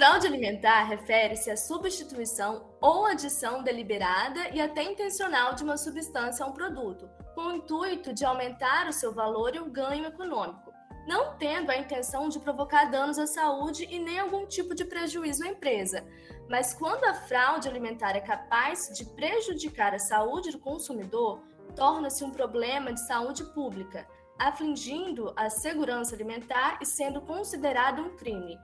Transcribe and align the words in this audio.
Fraude 0.00 0.26
alimentar 0.26 0.84
refere-se 0.84 1.50
à 1.50 1.58
substituição 1.58 2.70
ou 2.80 3.04
adição 3.04 3.62
deliberada 3.62 4.48
e 4.48 4.58
até 4.58 4.82
intencional 4.82 5.52
de 5.54 5.62
uma 5.62 5.76
substância 5.76 6.42
a 6.42 6.48
um 6.48 6.52
produto, 6.52 7.06
com 7.34 7.42
o 7.42 7.52
intuito 7.56 8.10
de 8.10 8.24
aumentar 8.24 8.88
o 8.88 8.94
seu 8.94 9.12
valor 9.12 9.54
e 9.54 9.58
o 9.58 9.70
ganho 9.70 10.06
econômico, 10.06 10.72
não 11.06 11.36
tendo 11.36 11.70
a 11.70 11.76
intenção 11.76 12.30
de 12.30 12.40
provocar 12.40 12.86
danos 12.86 13.18
à 13.18 13.26
saúde 13.26 13.86
e 13.90 13.98
nem 13.98 14.18
algum 14.18 14.46
tipo 14.46 14.74
de 14.74 14.86
prejuízo 14.86 15.44
à 15.44 15.48
empresa. 15.48 16.02
Mas 16.48 16.72
quando 16.72 17.04
a 17.04 17.12
fraude 17.12 17.68
alimentar 17.68 18.16
é 18.16 18.20
capaz 18.20 18.88
de 18.96 19.04
prejudicar 19.04 19.94
a 19.94 19.98
saúde 19.98 20.50
do 20.50 20.58
consumidor, 20.58 21.42
torna-se 21.76 22.24
um 22.24 22.30
problema 22.30 22.90
de 22.90 23.06
saúde 23.06 23.44
pública, 23.52 24.08
afligindo 24.38 25.30
a 25.36 25.50
segurança 25.50 26.14
alimentar 26.14 26.78
e 26.80 26.86
sendo 26.86 27.20
considerado 27.20 28.00
um 28.00 28.16
crime. 28.16 28.58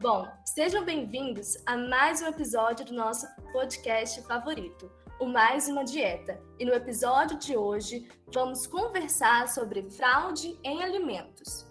Bom, 0.00 0.26
sejam 0.46 0.82
bem-vindos 0.82 1.58
a 1.66 1.76
mais 1.76 2.22
um 2.22 2.26
episódio 2.26 2.86
do 2.86 2.94
nosso 2.94 3.26
podcast 3.52 4.22
favorito, 4.22 4.90
o 5.20 5.26
Mais 5.26 5.68
Uma 5.68 5.84
Dieta. 5.84 6.40
E 6.58 6.64
no 6.64 6.72
episódio 6.72 7.38
de 7.38 7.54
hoje 7.54 8.08
vamos 8.32 8.66
conversar 8.66 9.46
sobre 9.48 9.90
fraude 9.90 10.58
em 10.64 10.82
alimentos. 10.82 11.69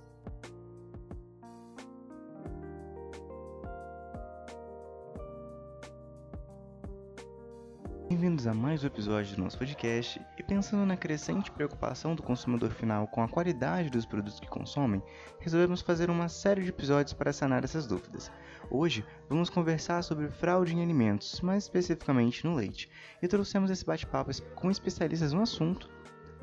Bem-vindos 8.19 8.47
a 8.47 8.53
mais 8.53 8.83
um 8.83 8.87
episódio 8.87 9.33
do 9.33 9.41
nosso 9.41 9.57
podcast. 9.57 10.21
E 10.37 10.43
pensando 10.43 10.85
na 10.85 10.97
crescente 10.97 11.49
preocupação 11.49 12.15
do 12.15 12.21
consumidor 12.21 12.69
final 12.69 13.07
com 13.07 13.23
a 13.23 13.29
qualidade 13.29 13.89
dos 13.89 14.05
produtos 14.05 14.41
que 14.41 14.47
consomem, 14.49 15.01
resolvemos 15.39 15.79
fazer 15.79 16.09
uma 16.09 16.27
série 16.27 16.61
de 16.61 16.67
episódios 16.67 17.13
para 17.13 17.31
sanar 17.31 17.63
essas 17.63 17.87
dúvidas. 17.87 18.29
Hoje 18.69 19.05
vamos 19.29 19.49
conversar 19.49 20.01
sobre 20.01 20.27
fraude 20.27 20.75
em 20.75 20.83
alimentos, 20.83 21.39
mais 21.39 21.63
especificamente 21.63 22.45
no 22.45 22.55
leite, 22.55 22.89
e 23.21 23.27
trouxemos 23.29 23.71
esse 23.71 23.85
bate-papo 23.85 24.31
com 24.53 24.69
especialistas 24.69 25.31
no 25.31 25.41
assunto, 25.41 25.89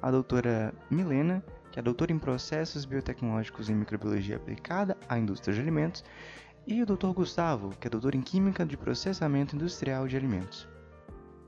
a 0.01 0.11
doutora 0.11 0.73
Milena, 0.91 1.45
que 1.71 1.79
é 1.79 1.83
doutora 1.83 2.11
em 2.11 2.19
processos 2.19 2.87
biotecnológicos 2.87 3.69
em 3.69 3.75
microbiologia 3.75 4.37
aplicada 4.37 4.97
à 5.07 5.19
indústria 5.19 5.55
de 5.55 5.61
alimentos, 5.61 6.03
e 6.67 6.83
o 6.83 6.87
Dr. 6.87 7.09
Gustavo, 7.09 7.77
que 7.79 7.87
é 7.87 7.91
doutor 7.91 8.15
em 8.15 8.23
química 8.23 8.65
de 8.65 8.79
processamento 8.79 9.55
industrial 9.55 10.09
de 10.09 10.17
alimentos. 10.17 10.67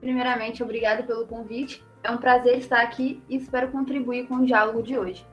Primeiramente, 0.01 0.63
obrigado 0.63 1.07
pelo 1.07 1.27
convite. 1.27 1.85
É 2.03 2.11
um 2.11 2.19
prazer 2.19 2.59
estar 2.59 2.81
aqui 2.81 3.23
e 3.29 3.37
espero 3.37 3.71
contribuir 3.71 4.27
com 4.29 4.37
o 4.37 4.47
diálogo 4.47 4.83
de 4.83 4.99
hoje. 4.99 5.27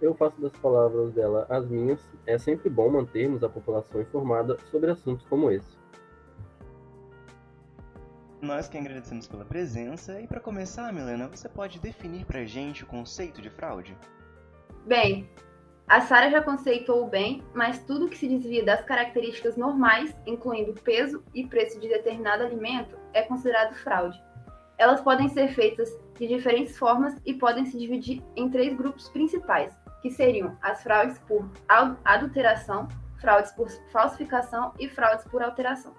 Eu 0.00 0.14
faço 0.14 0.40
das 0.40 0.52
palavras 0.52 1.12
dela 1.12 1.46
as 1.48 1.68
minhas. 1.68 2.00
É 2.26 2.38
sempre 2.38 2.70
bom 2.70 2.88
mantermos 2.88 3.42
a 3.42 3.48
população 3.48 4.00
informada 4.00 4.56
sobre 4.70 4.90
assuntos 4.90 5.26
como 5.26 5.50
esse. 5.50 5.78
Nós 8.40 8.68
que 8.68 8.78
agradecemos 8.78 9.28
pela 9.28 9.44
presença 9.44 10.18
e 10.18 10.26
para 10.26 10.40
começar, 10.40 10.90
Milena, 10.92 11.28
você 11.28 11.46
pode 11.46 11.78
definir 11.78 12.24
para 12.24 12.40
a 12.40 12.44
gente 12.46 12.84
o 12.84 12.86
conceito 12.86 13.42
de 13.42 13.50
fraude? 13.50 13.94
Bem, 14.86 15.28
a 15.86 16.00
Sara 16.00 16.30
já 16.30 16.40
conceitou 16.40 17.06
bem, 17.06 17.42
mas 17.52 17.84
tudo 17.84 18.08
que 18.08 18.16
se 18.16 18.28
desvia 18.28 18.64
das 18.64 18.82
características 18.82 19.58
normais, 19.58 20.16
incluindo 20.24 20.72
peso 20.72 21.22
e 21.34 21.44
preço 21.46 21.78
de 21.78 21.88
determinado 21.88 22.44
alimento, 22.44 22.96
é 23.12 23.22
considerado 23.22 23.74
fraude. 23.74 24.22
Elas 24.78 25.00
podem 25.00 25.28
ser 25.28 25.48
feitas 25.54 25.90
de 26.18 26.26
diferentes 26.26 26.78
formas 26.78 27.14
e 27.24 27.34
podem 27.34 27.66
se 27.66 27.78
dividir 27.78 28.22
em 28.36 28.48
três 28.50 28.76
grupos 28.76 29.08
principais, 29.08 29.76
que 30.00 30.10
seriam 30.10 30.56
as 30.62 30.82
fraudes 30.82 31.18
por 31.20 31.48
adulteração, 32.04 32.88
fraudes 33.20 33.52
por 33.52 33.68
falsificação 33.92 34.72
e 34.78 34.88
fraudes 34.88 35.24
por 35.26 35.42
alteração. 35.42 35.94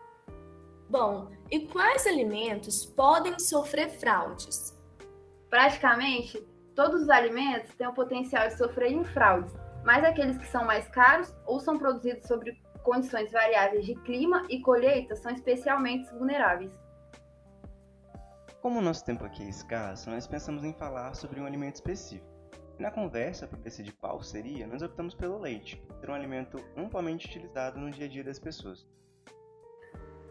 Bom, 0.90 1.30
e 1.50 1.68
quais 1.68 2.06
alimentos 2.06 2.86
podem 2.86 3.40
sofrer 3.40 3.90
fraudes? 3.90 4.78
Praticamente 5.50 6.46
todos 6.75 7.03
os 7.03 7.09
alimentos 7.09 7.74
têm 7.75 7.88
o 7.88 7.94
potencial 7.94 8.47
de 8.47 8.58
sofrer 8.58 9.03
fraudes, 9.06 9.53
mas 9.84 10.03
aqueles 10.03 10.38
que 10.38 10.47
são 10.47 10.66
mais 10.66 10.88
caros 10.88 11.34
ou 11.46 11.59
são 11.59 11.78
produzidos 11.78 12.28
sobre 12.28 12.59
condições 12.84 13.31
variáveis 13.31 13.85
de 13.85 13.96
clima 13.96 14.46
e 14.50 14.59
colheita 14.59 15.16
são 15.16 15.31
especialmente 15.31 16.12
vulneráveis. 16.14 16.72
Como 18.61 18.77
o 18.77 18.81
nosso 18.81 19.03
tempo 19.03 19.25
aqui 19.25 19.41
é 19.41 19.49
escasso, 19.49 20.11
nós 20.11 20.27
pensamos 20.27 20.63
em 20.63 20.72
falar 20.72 21.16
sobre 21.16 21.39
um 21.39 21.47
alimento 21.47 21.75
específico. 21.75 22.29
Na 22.77 22.91
conversa 22.91 23.47
para 23.47 23.57
decidir 23.57 23.91
qual 23.94 24.22
seria, 24.22 24.67
nós 24.67 24.83
optamos 24.83 25.16
pelo 25.16 25.39
leite, 25.39 25.81
ser 25.99 26.11
um 26.11 26.13
alimento 26.13 26.63
amplamente 26.77 27.25
utilizado 27.25 27.79
no 27.79 27.89
dia 27.89 28.05
a 28.05 28.07
dia 28.09 28.23
das 28.23 28.38
pessoas. 28.38 28.85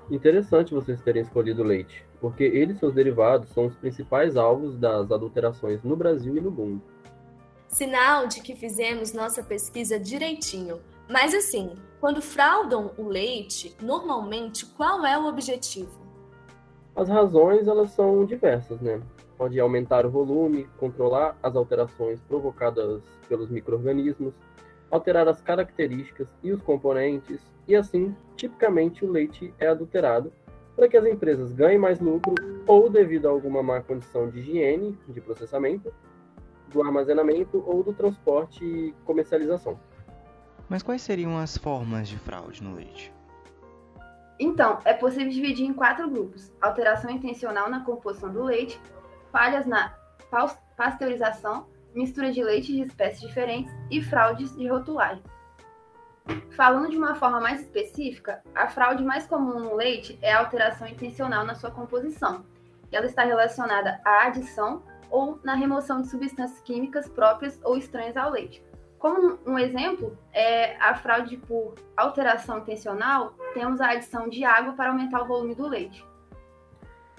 Interessante 0.08 0.72
vocês 0.72 1.00
terem 1.02 1.22
escolhido 1.22 1.62
o 1.62 1.66
leite, 1.66 2.06
porque 2.20 2.44
ele 2.44 2.72
e 2.72 2.76
seus 2.76 2.94
derivados 2.94 3.50
são 3.50 3.66
os 3.66 3.74
principais 3.74 4.36
alvos 4.36 4.78
das 4.78 5.10
adulterações 5.10 5.82
no 5.82 5.97
Brasil 5.97 6.36
e 6.36 6.41
no 6.41 6.52
mundo. 6.52 6.82
Sinal 7.66 8.28
de 8.28 8.41
que 8.42 8.54
fizemos 8.54 9.12
nossa 9.12 9.42
pesquisa 9.42 9.98
direitinho. 9.98 10.80
Mas 11.08 11.34
assim, 11.34 11.74
quando 12.00 12.22
fraudam 12.22 12.92
o 12.97 13.08
leite, 13.08 13.76
normalmente 13.82 14.66
qual 14.66 15.04
é 15.04 15.18
o 15.18 15.26
objetivo? 15.26 16.00
As 16.95 17.09
razões 17.09 17.67
elas 17.67 17.91
são 17.91 18.25
diversas, 18.25 18.81
né? 18.81 19.01
Pode 19.39 19.59
aumentar 19.59 20.05
o 20.05 20.11
volume, 20.11 20.69
controlar 20.78 21.37
as 21.43 21.56
alterações 21.56 22.21
provocadas 22.21 23.03
pelos 23.28 23.49
microrganismos, 23.49 24.34
alterar 24.91 25.28
as 25.28 25.41
características 25.41 26.28
e 26.43 26.53
os 26.53 26.61
componentes, 26.61 27.41
e 27.67 27.77
assim, 27.77 28.15
tipicamente 28.37 29.05
o 29.05 29.11
leite 29.11 29.55
é 29.59 29.69
adulterado 29.69 30.33
para 30.75 30.89
que 30.89 30.97
as 30.97 31.06
empresas 31.06 31.53
ganhem 31.53 31.78
mais 31.78 32.01
lucro 32.01 32.34
ou 32.67 32.91
devido 32.91 33.27
a 33.27 33.31
alguma 33.31 33.62
má 33.62 33.81
condição 33.81 34.28
de 34.28 34.41
higiene, 34.41 34.99
de 35.09 35.21
processamento, 35.21 35.93
do 36.72 36.83
armazenamento 36.83 37.62
ou 37.67 37.83
do 37.83 37.93
transporte 37.93 38.65
e 38.65 38.95
comercialização. 39.05 39.78
Mas 40.69 40.83
quais 40.83 41.03
seriam 41.03 41.37
as 41.37 41.57
formas 41.57 42.09
de 42.09 42.17
fraude 42.19 42.62
no 42.62 42.75
leite? 42.75 43.12
Então, 44.43 44.78
é 44.87 44.95
possível 44.95 45.31
dividir 45.31 45.67
em 45.67 45.75
quatro 45.75 46.09
grupos: 46.09 46.51
alteração 46.62 47.11
intencional 47.11 47.69
na 47.69 47.84
composição 47.84 48.33
do 48.33 48.43
leite, 48.43 48.81
falhas 49.31 49.67
na 49.67 49.95
pasteurização, 50.77 51.67
mistura 51.95 52.33
de 52.33 52.43
leite 52.43 52.73
de 52.73 52.81
espécies 52.81 53.21
diferentes 53.21 53.71
e 53.91 54.03
fraudes 54.03 54.56
de 54.56 54.67
rotulagem. 54.67 55.23
Falando 56.53 56.91
de 56.91 56.97
uma 56.97 57.15
forma 57.17 57.41
mais 57.41 57.61
específica, 57.61 58.43
a 58.55 58.67
fraude 58.69 59.05
mais 59.05 59.27
comum 59.27 59.61
no 59.61 59.75
leite 59.75 60.19
é 60.23 60.33
a 60.33 60.39
alteração 60.39 60.87
intencional 60.89 61.45
na 61.45 61.55
sua 61.55 61.71
composição. 61.71 62.45
Ela 62.91 63.07
está 63.07 63.25
relacionada 63.25 64.01
à 64.05 64.27
adição 64.27 64.83
ou 65.11 65.39
na 65.45 65.55
remoção 65.55 66.01
de 66.01 66.09
substâncias 66.09 66.61
químicas 66.61 67.09
próprias 67.09 67.61
ou 67.62 67.77
estranhas 67.77 68.17
ao 68.17 68.31
leite. 68.31 68.62
Como 69.00 69.38
um 69.47 69.59
exemplo, 69.59 70.15
é 70.31 70.77
a 70.77 70.94
fraude 70.94 71.38
por 71.38 71.75
alteração 71.97 72.59
intencional, 72.59 73.33
temos 73.55 73.81
a 73.81 73.93
adição 73.93 74.28
de 74.28 74.44
água 74.44 74.75
para 74.75 74.91
aumentar 74.91 75.22
o 75.22 75.27
volume 75.27 75.55
do 75.55 75.66
leite. 75.66 76.06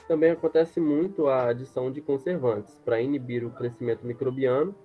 Também 0.08 0.30
acontece 0.30 0.80
muito 0.80 1.28
a 1.28 1.48
adição 1.48 1.92
de 1.92 2.00
conservantes 2.00 2.80
para 2.86 3.02
inibir 3.02 3.44
o 3.44 3.50
crescimento 3.50 4.06
microbiano, 4.06 4.76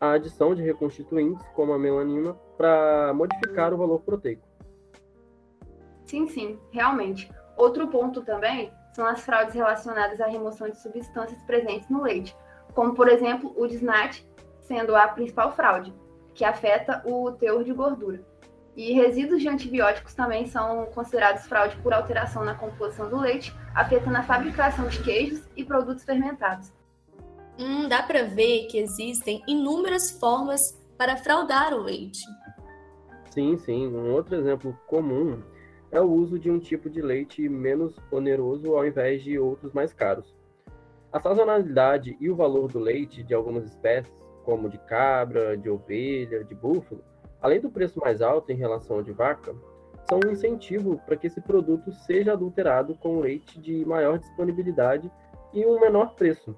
a 0.00 0.12
adição 0.12 0.54
de 0.54 0.62
reconstituintes, 0.62 1.46
como 1.48 1.74
a 1.74 1.78
melanina, 1.78 2.32
para 2.56 3.12
modificar 3.12 3.74
o 3.74 3.76
valor 3.76 4.00
proteico. 4.00 4.48
Sim, 6.06 6.26
sim, 6.26 6.58
realmente. 6.70 7.30
Outro 7.54 7.86
ponto 7.88 8.22
também 8.22 8.72
são 8.94 9.04
as 9.04 9.20
fraudes 9.20 9.54
relacionadas 9.54 10.18
à 10.22 10.26
remoção 10.26 10.70
de 10.70 10.80
substâncias 10.80 11.42
presentes 11.42 11.90
no 11.90 12.02
leite, 12.02 12.34
como 12.74 12.94
por 12.94 13.08
exemplo 13.08 13.52
o 13.58 13.66
DSNAT, 13.66 14.26
sendo 14.60 14.96
a 14.96 15.06
principal 15.08 15.52
fraude, 15.52 15.92
que 16.34 16.44
afeta 16.44 17.02
o 17.04 17.32
teor 17.32 17.64
de 17.64 17.72
gordura. 17.72 18.24
E 18.76 18.92
resíduos 18.92 19.42
de 19.42 19.48
antibióticos 19.48 20.14
também 20.14 20.46
são 20.46 20.86
considerados 20.86 21.46
fraude 21.46 21.76
por 21.82 21.92
alteração 21.92 22.44
na 22.44 22.54
composição 22.54 23.10
do 23.10 23.18
leite, 23.18 23.54
afetando 23.74 24.16
a 24.16 24.22
fabricação 24.22 24.88
de 24.88 25.02
queijos 25.02 25.42
e 25.56 25.64
produtos 25.64 26.04
fermentados. 26.04 26.72
Hum, 27.58 27.88
dá 27.88 28.02
para 28.02 28.24
ver 28.24 28.66
que 28.68 28.78
existem 28.78 29.42
inúmeras 29.46 30.10
formas 30.10 30.80
para 30.96 31.16
fraudar 31.16 31.74
o 31.74 31.82
leite. 31.82 32.20
Sim, 33.30 33.56
sim. 33.58 33.86
Um 33.88 34.12
outro 34.12 34.34
exemplo 34.36 34.78
comum 34.86 35.42
é 35.90 36.00
o 36.00 36.10
uso 36.10 36.38
de 36.38 36.50
um 36.50 36.58
tipo 36.58 36.88
de 36.88 37.02
leite 37.02 37.48
menos 37.48 37.96
oneroso 38.10 38.74
ao 38.76 38.86
invés 38.86 39.22
de 39.22 39.38
outros 39.38 39.72
mais 39.72 39.92
caros. 39.92 40.34
A 41.12 41.20
sazonalidade 41.20 42.16
e 42.20 42.30
o 42.30 42.36
valor 42.36 42.70
do 42.70 42.78
leite 42.78 43.22
de 43.22 43.34
algumas 43.34 43.64
espécies, 43.64 44.12
como 44.44 44.68
de 44.68 44.78
cabra, 44.78 45.56
de 45.56 45.68
ovelha, 45.68 46.44
de 46.44 46.54
búfalo, 46.54 47.02
além 47.40 47.60
do 47.60 47.70
preço 47.70 48.00
mais 48.00 48.20
alto 48.20 48.50
em 48.52 48.56
relação 48.56 48.96
ao 48.96 49.02
de 49.02 49.12
vaca, 49.12 49.54
são 50.08 50.20
um 50.24 50.30
incentivo 50.30 51.00
para 51.06 51.16
que 51.16 51.26
esse 51.26 51.40
produto 51.40 51.92
seja 51.92 52.32
adulterado 52.32 52.94
com 52.96 53.20
leite 53.20 53.60
de 53.60 53.84
maior 53.84 54.18
disponibilidade 54.18 55.10
e 55.52 55.64
um 55.64 55.80
menor 55.80 56.14
preço. 56.14 56.56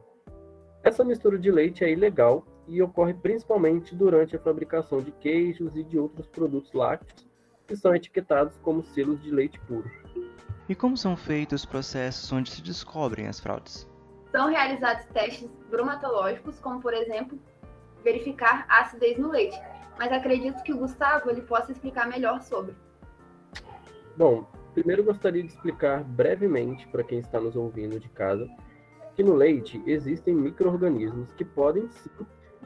Essa 0.83 1.05
mistura 1.05 1.39
de 1.39 1.51
leite 1.51 1.85
é 1.85 1.91
ilegal 1.91 2.45
e 2.67 2.81
ocorre 2.83 3.15
principalmente 3.15 3.95
durante 3.95 4.35
a 4.37 4.39
fabricação 4.39 5.01
de 5.01 5.13
queijos 5.13 5.77
e 5.77 5.83
de 5.83 5.99
outros 5.99 6.27
produtos 6.27 6.73
lácteos, 6.73 7.29
que 7.67 7.77
são 7.77 7.95
etiquetados 7.95 8.57
como 8.59 8.83
selos 8.83 9.23
de 9.23 9.31
leite 9.31 9.61
puro. 9.61 9.91
E 10.69 10.75
como 10.75 10.97
são 10.97 11.17
feitos 11.17 11.63
os 11.63 11.67
processos 11.67 12.33
onde 12.33 12.51
se 12.51 12.63
descobrem 12.63 13.27
as 13.27 13.39
fraudes? 13.39 13.89
São 14.31 14.49
realizados 14.49 15.05
testes 15.07 15.51
bromatológicos, 15.69 16.59
como 16.59 16.81
por 16.81 16.95
exemplo, 16.95 17.39
verificar 18.03 18.67
a 18.69 18.81
acidez 18.81 19.19
no 19.19 19.31
leite. 19.31 19.61
Mas 19.99 20.13
acredito 20.13 20.63
que 20.63 20.73
o 20.73 20.79
Gustavo 20.79 21.31
ele 21.31 21.43
possa 21.43 21.73
explicar 21.73 22.09
melhor 22.09 22.41
sobre. 22.41 22.75
Bom, 24.17 24.47
primeiro 24.75 25.05
gostaria 25.05 25.43
de 25.43 25.49
explicar 25.49 26.03
brevemente 26.03 26.87
para 26.89 27.05
quem 27.05 27.19
está 27.19 27.41
nos 27.41 27.57
ouvindo 27.57 27.99
de 28.01 28.09
casa 28.09 28.49
que 29.15 29.23
no 29.23 29.35
leite 29.35 29.83
existem 29.87 30.35
micro-organismos 30.35 31.33
que 31.33 31.45
podem 31.45 31.89
sim 31.91 32.11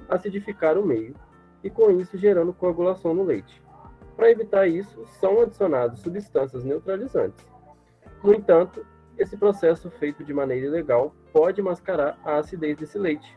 acidificar 0.09 0.79
o 0.79 0.87
meio 0.87 1.15
e 1.63 1.71
com 1.71 1.91
isso 1.91 2.17
gerando 2.17 2.53
coagulação 2.53 3.13
no 3.13 3.25
leite. 3.25 3.61
Para 4.17 4.31
evitar 4.31 4.67
isso, 4.67 5.05
são 5.21 5.41
adicionadas 5.41 5.99
substâncias 5.99 6.65
neutralizantes. 6.65 7.45
No 8.23 8.33
entanto, 8.33 8.87
esse 9.19 9.37
processo 9.37 9.91
feito 9.91 10.25
de 10.25 10.33
maneira 10.33 10.67
ilegal 10.67 11.15
pode 11.33 11.61
mascarar 11.61 12.19
a 12.25 12.39
acidez 12.39 12.77
desse 12.77 12.99
leite, 12.99 13.37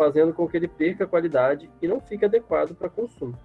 fazendo 0.00 0.32
com 0.32 0.48
que 0.48 0.56
ele 0.56 0.66
perca 0.66 1.04
a 1.04 1.06
qualidade 1.06 1.70
e 1.82 1.86
não 1.86 2.00
fique 2.00 2.24
adequado 2.24 2.74
para 2.74 2.88
consumo. 2.88 3.38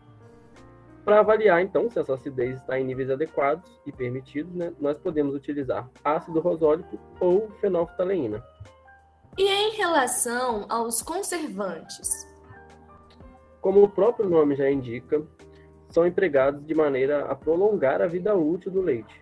Para 1.04 1.20
avaliar, 1.20 1.62
então, 1.62 1.92
se 1.92 2.00
essa 2.00 2.14
acidez 2.14 2.56
está 2.56 2.80
em 2.80 2.86
níveis 2.86 3.10
adequados 3.10 3.70
e 3.86 3.92
permitidos, 3.92 4.56
né, 4.56 4.72
nós 4.80 4.98
podemos 4.98 5.36
utilizar 5.36 5.90
ácido 6.02 6.40
rosólico 6.40 6.98
ou 7.20 7.52
fenolftaleína. 7.60 8.42
E 9.38 9.46
em 9.46 9.76
relação 9.76 10.66
aos 10.70 11.02
conservantes? 11.02 12.08
Como 13.60 13.84
o 13.84 13.90
próprio 13.90 14.30
nome 14.30 14.56
já 14.56 14.72
indica, 14.72 15.22
são 15.90 16.08
empregados 16.08 16.66
de 16.66 16.74
maneira 16.74 17.26
a 17.26 17.36
prolongar 17.36 18.02
a 18.02 18.08
vida 18.08 18.34
útil 18.34 18.72
do 18.72 18.82
leite, 18.82 19.22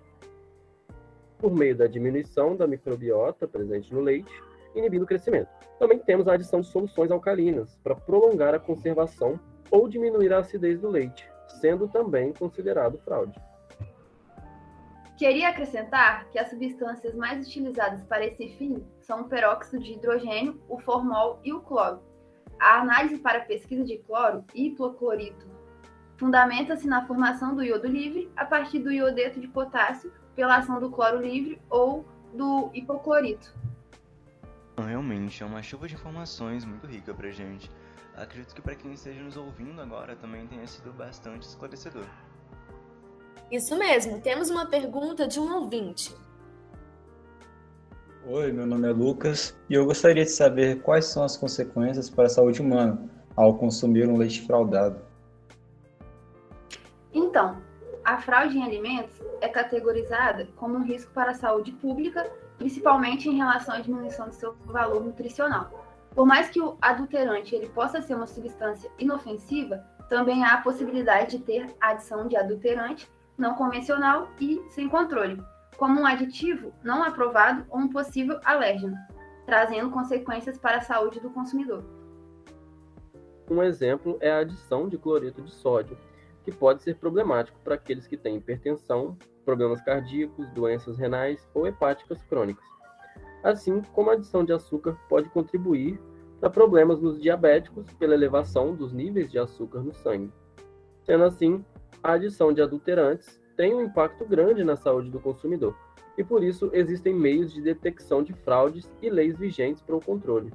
por 1.40 1.52
meio 1.52 1.76
da 1.76 1.88
diminuição 1.88 2.56
da 2.56 2.68
microbiota 2.68 3.48
presente 3.48 3.92
no 3.92 4.02
leite, 4.02 4.32
inibindo 4.76 5.04
o 5.04 5.08
crescimento. 5.08 5.50
Também 5.80 6.00
temos 6.00 6.28
a 6.28 6.34
adição 6.34 6.62
de 6.62 6.68
soluções 6.68 7.12
alcalinas 7.12 7.78
para 7.84 7.96
prolongar 7.96 8.54
a 8.54 8.60
conservação 8.60 9.40
ou 9.70 9.88
diminuir 9.88 10.32
a 10.34 10.40
acidez 10.40 10.80
do 10.80 10.90
leite, 10.90 11.28
sendo 11.60 11.88
também 11.88 12.34
considerado 12.34 12.98
fraude. 13.00 13.40
Queria 15.18 15.50
acrescentar 15.50 16.28
que 16.30 16.40
as 16.40 16.50
substâncias 16.50 17.14
mais 17.16 17.48
utilizadas 17.48 18.04
para 18.04 18.26
esse 18.26 18.50
fim 18.58 18.84
são 19.00 19.22
o 19.22 19.30
peróxido 19.30 19.82
de 19.82 19.94
hidrogênio, 19.94 20.62
o 20.68 20.80
formol 20.80 21.40
e 21.44 21.54
o 21.54 21.62
cloro. 21.62 22.02
A 22.60 22.80
análise 22.80 23.18
para 23.20 23.42
pesquisa 23.42 23.84
de 23.84 23.98
cloro 24.00 24.44
e 24.54 24.68
hipoclorito 24.68 25.48
fundamenta-se 26.18 26.88
na 26.88 27.06
formação 27.06 27.56
do 27.56 27.64
iodo 27.64 27.88
livre 27.88 28.32
a 28.36 28.46
partir 28.46 28.80
do 28.80 28.92
iodeto 28.92 29.40
de 29.40 29.48
potássio 29.48 30.12
pela 30.36 30.58
ação 30.58 30.80
do 30.80 30.90
cloro 30.90 31.18
livre 31.18 31.62
ou 31.70 32.06
do 32.34 32.70
hipoclorito. 32.74 33.54
Realmente, 34.78 35.44
é 35.44 35.46
uma 35.46 35.62
chuva 35.62 35.88
de 35.88 35.94
informações 35.94 36.66
muito 36.66 36.88
rica 36.88 37.14
pra 37.14 37.30
gente. 37.30 37.70
Acredito 38.16 38.54
que 38.56 38.62
para 38.62 38.76
quem 38.76 38.94
esteja 38.94 39.22
nos 39.22 39.38
ouvindo 39.38 39.80
agora 39.82 40.16
também 40.16 40.48
tenha 40.48 40.66
sido 40.68 40.92
bastante 40.94 41.44
esclarecedor. 41.44 42.06
Isso 43.52 43.78
mesmo, 43.78 44.20
temos 44.22 44.50
uma 44.50 44.66
pergunta 44.66 45.28
de 45.28 45.40
um 45.40 45.54
ouvinte. 45.54 46.16
Oi, 48.26 48.52
meu 48.52 48.66
nome 48.66 48.88
é 48.88 48.92
Lucas 48.92 49.56
e 49.70 49.74
eu 49.74 49.86
gostaria 49.86 50.24
de 50.24 50.32
saber 50.32 50.82
quais 50.82 51.06
são 51.06 51.24
as 51.24 51.36
consequências 51.36 52.10
para 52.10 52.26
a 52.26 52.30
saúde 52.30 52.62
humana 52.62 53.10
ao 53.36 53.58
consumir 53.58 54.08
um 54.08 54.18
leite 54.18 54.42
fraudado. 54.42 55.02
Então, 57.14 57.62
a 58.04 58.18
fraude 58.18 58.58
em 58.58 58.64
alimentos 58.64 59.22
é 59.40 59.48
categorizada 59.48 60.48
como 60.56 60.76
um 60.76 60.84
risco 60.84 61.12
para 61.14 61.32
a 61.32 61.36
saúde 61.36 61.72
pública, 61.72 62.30
principalmente 62.58 63.30
em 63.30 63.38
relação 63.38 63.76
à 63.76 63.80
diminuição 63.80 64.28
do 64.28 64.36
seu 64.36 64.54
valor 64.66 65.04
nutricional. 65.04 65.72
Por 66.14 66.26
mais 66.26 66.50
que 66.50 66.62
o 66.62 66.78
adulterante 66.82 67.56
ele 67.56 67.70
possa 67.70 68.02
ser 68.02 68.16
uma 68.16 68.28
substância 68.28 68.92
inofensiva, 69.00 69.84
também 70.10 70.44
há 70.44 70.56
a 70.56 70.62
possibilidade 70.62 71.38
de 71.38 71.44
ter 71.44 71.74
adição 71.80 72.28
de 72.28 72.36
adulterante 72.36 73.10
não 73.38 73.56
convencional 73.56 74.30
e 74.40 74.62
sem 74.70 74.88
controle, 74.88 75.42
como 75.78 76.02
um 76.02 76.06
aditivo 76.06 76.72
não 76.84 77.04
aprovado 77.04 77.66
ou 77.70 77.80
um 77.80 77.90
possível 77.90 78.40
alérgeno, 78.46 78.96
trazendo 79.46 79.90
consequências 79.90 80.58
para 80.58 80.78
a 80.78 80.82
saúde 80.82 81.20
do 81.20 81.32
consumidor. 81.32 81.84
Um 83.50 83.62
exemplo 83.64 84.18
é 84.22 84.32
a 84.32 84.40
adição 84.40 84.88
de 84.88 84.98
cloreto 84.98 85.42
de 85.42 85.52
sódio, 85.52 85.98
que 86.44 86.52
pode 86.52 86.84
ser 86.84 86.96
problemático 86.96 87.60
para 87.64 87.76
aqueles 87.76 88.08
que 88.08 88.18
têm 88.18 88.38
hipertensão, 88.38 89.18
problemas 89.46 89.82
cardíacos, 89.82 90.48
doenças 90.50 90.98
renais 90.98 91.48
ou 91.54 91.66
hepáticas 91.68 92.22
crônicas. 92.24 92.66
Assim 93.44 93.82
como 93.94 94.10
a 94.10 94.14
adição 94.14 94.44
de 94.44 94.54
açúcar 94.54 94.98
pode 95.10 95.30
contribuir 95.30 96.00
para 96.40 96.50
problemas 96.50 97.00
nos 97.00 97.22
diabéticos 97.22 97.86
pela 97.94 98.14
elevação 98.14 98.76
dos 98.76 98.94
níveis 98.94 99.32
de 99.32 99.40
açúcar 99.40 99.80
no 99.80 99.94
sangue. 99.94 100.32
Sendo 101.04 101.24
assim, 101.24 101.64
a 102.02 102.14
adição 102.14 102.54
de 102.54 102.62
adulterantes 102.62 103.42
tem 103.56 103.74
um 103.74 103.82
impacto 103.82 104.26
grande 104.26 104.64
na 104.64 104.76
saúde 104.76 105.10
do 105.10 105.20
consumidor, 105.20 105.76
e 106.18 106.24
por 106.24 106.44
isso 106.44 106.70
existem 106.74 107.14
meios 107.14 107.54
de 107.54 107.62
detecção 107.62 108.24
de 108.24 108.34
fraudes 108.34 108.92
e 109.02 109.10
leis 109.10 109.38
vigentes 109.38 109.82
para 109.82 109.96
o 109.96 110.04
controle. 110.04 110.52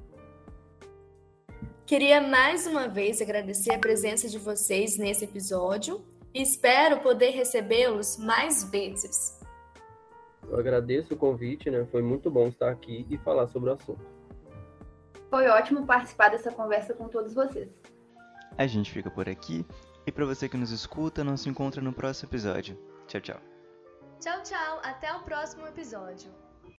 Queria 1.89 2.21
mais 2.21 2.67
uma 2.67 2.87
vez 2.87 3.23
agradecer 3.23 3.73
a 3.73 3.79
presença 3.79 4.29
de 4.29 4.39
vocês 4.39 4.99
nesse 4.99 5.25
episódio 5.25 6.05
e 6.35 6.43
espero 6.43 7.01
poder 7.01 7.31
recebê-los 7.31 8.19
mais 8.19 8.63
vezes. 8.63 9.41
Eu 10.47 10.59
agradeço 10.59 11.15
o 11.15 11.17
convite, 11.17 11.71
né? 11.71 11.87
Foi 11.91 12.03
muito 12.03 12.31
bom 12.31 12.49
estar 12.49 12.69
aqui 12.69 13.07
e 13.09 13.17
falar 13.17 13.47
sobre 13.47 13.71
o 13.71 13.73
assunto. 13.73 14.07
Foi 15.31 15.49
ótimo 15.49 15.87
participar 15.87 16.29
dessa 16.29 16.53
conversa 16.53 16.93
com 16.93 17.09
todos 17.09 17.33
vocês. 17.33 17.71
A 18.59 18.67
gente 18.67 18.93
fica 18.93 19.11
por 19.11 19.27
aqui 19.27 19.65
e 20.07 20.13
para 20.13 20.27
você 20.27 20.47
que 20.47 20.59
nos 20.59 20.71
escuta, 20.71 21.25
nos 21.25 21.47
encontra 21.47 21.81
no 21.81 21.95
próximo 21.95 22.29
episódio. 22.29 22.79
Tchau, 23.07 23.23
tchau. 23.23 23.41
Tchau, 24.21 24.43
tchau. 24.43 24.81
Até 24.83 25.11
o 25.15 25.23
próximo 25.23 25.67
episódio. 25.67 26.31